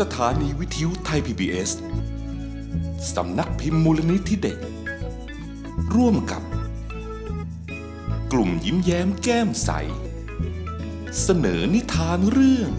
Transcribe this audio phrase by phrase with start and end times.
[0.16, 1.70] ถานีวิทยุไทย PBS
[3.14, 4.58] สำนักพิมพ์มูลนิธิเด็ก
[5.94, 6.42] ร่วมกับ
[8.32, 9.70] กลุ่มยิ้มแย้มแก้มใส
[11.22, 12.70] เสนอนิทานเรื่อง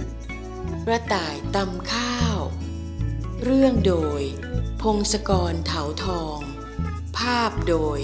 [0.86, 2.40] กระต่ายตำข้าว
[3.44, 4.22] เรื่องโดย
[4.82, 6.40] พงศกรเถาทอง
[7.18, 8.00] ภาพโดย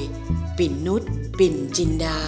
[0.57, 1.03] ปิ่นนุช
[1.39, 2.19] ปิ่นจินดา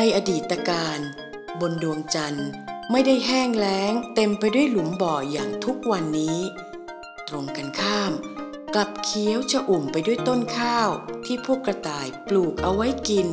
[0.00, 0.98] ในอดีตการ
[1.60, 2.48] บนดวงจันทร์
[2.90, 6.38] ไม่ได้แห้งแล้งเต็มไปด้วยหลุมบ่ออย่างทุกวันนี้
[7.28, 8.12] ตรงกันข้าม
[8.74, 10.88] กลับเคี้ยวจะอุ่มไปด้วยต้นข้าว
[11.26, 13.28] ที่พวกกระต่ายปลูกเอาไว้กิน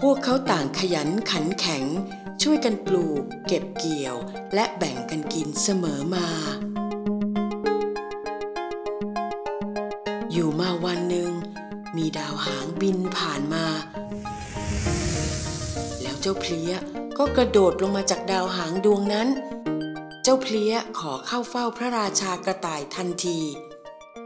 [0.00, 1.84] พวกเขาต่างขยันขันแข็ง
[2.42, 4.16] ช่วยกันปลูก เก็บเกี่ยว
[4.54, 6.28] และแบ่งกันกินเสมอมา
[10.32, 11.30] อยู่มาวันหนึ่ง
[11.96, 13.66] มีดาวหางบินผ่านมา
[16.20, 16.72] เจ้าเพลี้ย
[17.18, 19.28] ก็กระโดดลงมาจากดาวหางดวงนั้น
[20.22, 23.40] เจ้าเพลี้ยขอเข้าเฝ้าพระราชากระต่ายทันที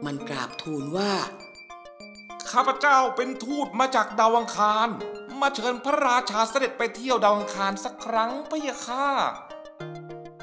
[0.05, 1.13] มันกราบทูลว่า
[2.51, 4.89] ข้าพเจ้าเป็นทูตมาจากดาวอังคาร
[5.41, 9.09] มาเชิญพระราชาเสด็จไปเที่ยวดาวอังคารสักครั้งพะยะค่ะ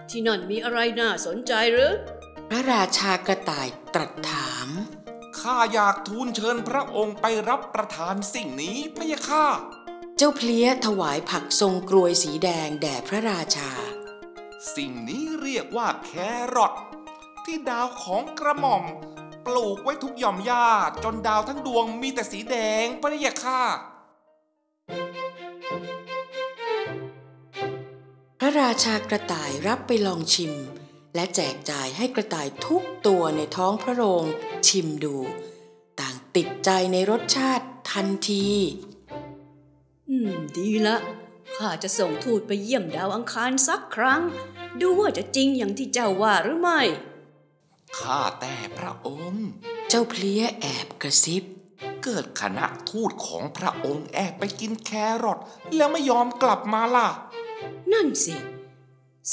[0.10, 1.94] ที่นั่นมีอะไรน่าสนใจหรือ
[2.50, 4.70] พระราชากระต่ายตรัสถาม
[5.40, 9.46] ข้าอยากทูลเชิญพระองค์ไปรับประทานสิ่งนี้พะยะค่ะ
[10.20, 13.72] เจ้าเพลี้ยถวายผักทรงกรวยสีแดงแด่พระราชา
[14.76, 16.12] สิ่งนี้เรียกว่าแค
[16.56, 16.74] รอท
[17.46, 18.84] ที่ดาวของกระหม่อม
[19.46, 20.68] ปลูกไว้ทุกหย่อมหญ้า
[21.04, 23.62] จนดาวทั้งดวงมีแต่สีแดงพะยะค่ะ
[28.40, 30.54] พระราชากระต่ายรับไปลองชิม
[31.16, 34.24] และแจกจ่ายให้กระต่ายทุกตัวในท้องพระโรง
[34.68, 35.16] ชิมดู
[36.00, 38.50] ต่างติดใจในรสชาติทันที
[40.10, 40.98] อืม ดีละ
[41.58, 44.22] ข้าจะส่งทูตไปเยี่ยมดาวอังคารสักครั้ง
[44.80, 46.82] ดูว่าจะจริงอย่างที่เจ้าว่าหรือไม่
[48.00, 49.48] ข้าแต่พระองค์
[49.90, 51.44] เจ้าเพลี้ยแอบกระซิบ
[52.04, 54.92] เกิดคณะทูตของพระองค์แอบไปกินแค
[55.24, 55.40] รอท
[55.76, 57.08] แล้วไม่ยอมกลับมาล่ะ
[57.94, 58.36] นั่นสิ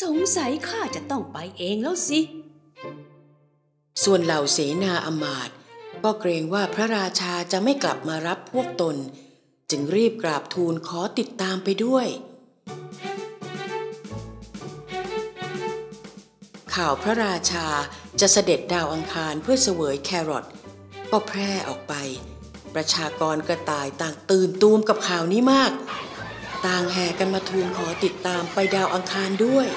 [0.03, 2.21] สงสัยข้าจะต้องไปเองแล้วสิ
[4.05, 5.57] ส่วนเหล่าเสนาอำมาตย์
[6.05, 8.97] ก็เกรงว่าพระราชาจะไม่กลับมารับพวกตน
[9.71, 12.07] จึงรีบกราบทูลขอติดตามไปด้วย
[16.75, 17.67] ข่าวพระราชา
[18.21, 20.45] จะเสด็จดาวอังคารเพื่อเสวยแครอท
[21.11, 21.95] ก็แพร่ออกไป
[22.75, 25.73] ประชากรกระต่ายต่างตื่นตูมกับข่าวนี้มาก
[26.67, 29.69] ต่างแห่กันมาทูลขอติดตามไปดาวอังคารด้วย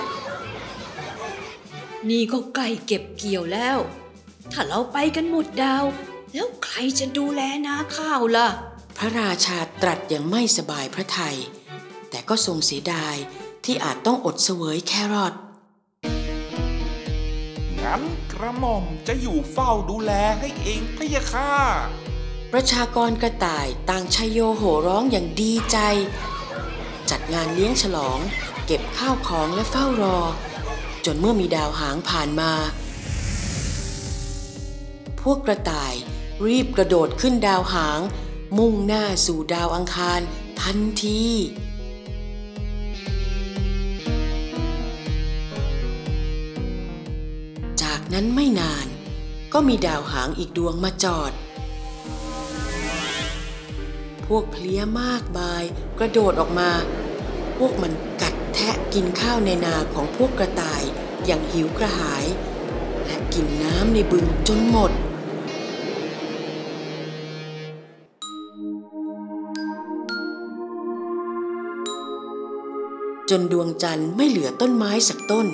[2.10, 3.78] นี่ก็ใกล้เก็บเกี่ยวแล้ว
[4.52, 5.86] ถ้าเราไปกันหมดดาว
[6.34, 8.48] แล้วใครจะดูแลนาข้าวล่ะ
[9.02, 11.38] พระราชาตรัสอย่างไม่สบายพระทยัย
[12.10, 13.16] แต่ก็ทรงเสียดาย
[13.66, 15.34] ที่อาจต้องอดเสวยแครอท
[17.82, 21.52] งั้นกระหม่อมจะอยู่เฝ้าดูแลให้เองพะยะค่ะ
[22.54, 25.78] ประชากรกระต่ายต่างชัยโยโห่ร้องอย่างดีใจ
[27.10, 28.20] จัดงานเลี้ยงฉลอง
[28.66, 30.20] เก็บข้าวของและเฝ้ารอ
[31.06, 32.52] จนเมื่อมีดาวหางผ่านมา
[35.22, 35.94] พวกกระต่าย
[36.48, 38.00] รีบกระโดดขึ้นดาวหาง
[38.58, 40.20] มุ่งหน้าสู่ดาวอังคาร
[40.62, 41.24] ทันที
[47.82, 48.88] จากนั้นไม่นาน
[49.54, 51.32] ก็มีดาวหางอีกดวงมาจอด
[54.26, 55.64] พวกเพลี้ยมากมาย
[56.00, 56.72] กระโดดออกมา
[57.58, 60.84] พวกมันกัดแทะกินข้าวในนาของพวกกระต่าย
[61.26, 62.26] อย่างหิวกระหาย
[63.06, 64.92] และกินน้ำในบึงจนหมด
[73.30, 75.48] จนดวงจันทร์ไม่เหลือต้นไม้สักต้น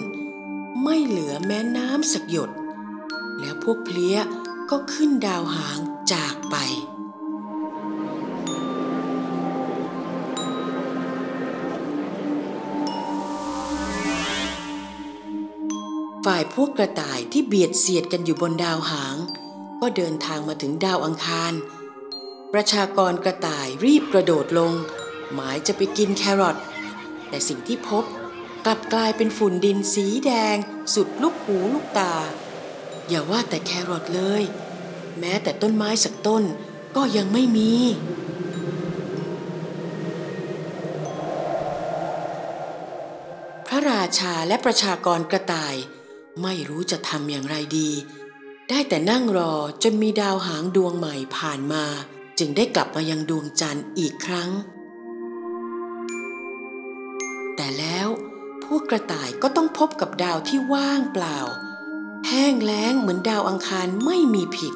[0.84, 2.52] ไม่เหลือแม้น้ำสักหยด
[3.40, 4.18] แล้วพวกเพลี้ย
[4.70, 5.80] ก็ขึ้นดาวหาง
[6.14, 6.56] จากไป
[16.26, 19.16] ฝ่ายพวกกระต่ายที่เบียดเสียดกันอยู่บนดาวหาง
[19.82, 21.54] ก็เดินทางมาถึงดาวอังคาร
[22.54, 24.74] ประชากรกระต่ายรีบกระโดดลง
[25.34, 26.58] หมายจะไปกินแครอท
[27.34, 28.06] แต่สิ่งที่พบ
[28.66, 30.58] กลับกลายเป็นฝุ่นดินสีแดง
[30.94, 32.16] สุดลูกหูลูกตา
[33.08, 34.44] อย่าว่าแต่แครอทเลย
[35.20, 36.44] แม้แต่ต้นไม้สักต้น
[36.96, 37.74] ก็ยังไม่มี
[43.68, 45.76] พระราชาและประชากรกระต่าย
[46.42, 47.90] ไม่รู้จะทำอย่างไรดี
[48.70, 49.54] ได้แต่นั่งรอ
[49.84, 51.86] จนมีดาวหางดวงใหม่ผ่านมา
[52.40, 54.52] จึงได้กลับมายังดวงจันทร์อีกครั้ง
[58.74, 61.40] วกกระต่ายก็ต้องพบกับดาวที่ว่างเปล่า
[62.28, 64.74] แห้งแล้งเหมือนดาวอังคารไม่มีผิด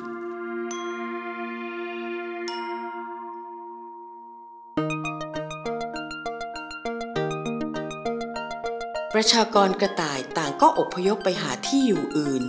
[9.14, 12.44] ประชากรกระต่ายต่างก็อพยพไปหาที่อยู่อื่น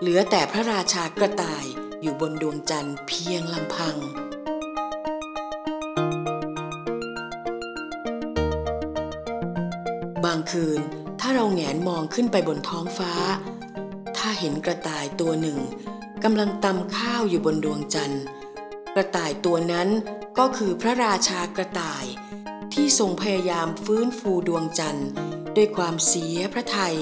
[0.00, 1.64] เหลือแต่พระราชากระต่าย
[2.02, 10.80] อยู่บนดวงจันทร์เพียงลำพังางคืน
[11.20, 13.12] ถ้าเราแหงนมองขึ้นไปบนท้องฟ้า
[14.16, 15.58] ถ้าเห็นกระต่ายตัวหนึ่ง
[16.24, 18.22] กำลังตำข้าวอยู่บนดวงจันทร์
[18.94, 19.88] กระต่ายตัวนั้น
[20.38, 22.04] ก็คือพระราชากระต่าย
[22.72, 25.08] ที่ทรงพยายามฟื้นฟูดวงจันทร์
[25.56, 26.96] ด้วยความเสียพระทัย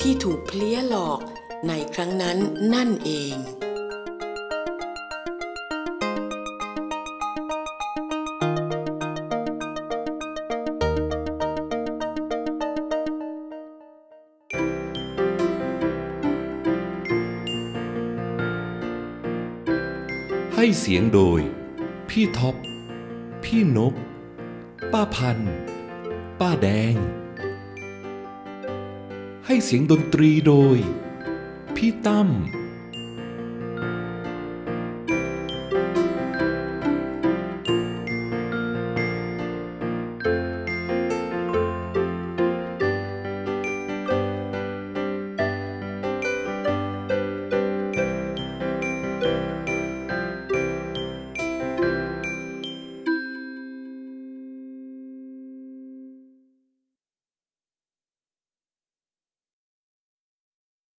[0.00, 1.20] ที่ถูกเพลี้ยหลอก
[1.68, 2.38] ในครั้งนั้น
[2.74, 3.34] นั่นเอง
[20.64, 21.40] ให้เสียงโดย
[22.08, 22.56] พี่ท็อป
[23.44, 23.94] พี่นก
[24.92, 25.38] ป้าพัน
[26.40, 26.94] ป้าแดง
[29.46, 30.78] ให้เสียงดนตรีโดย
[31.76, 32.28] พี่ตั้ม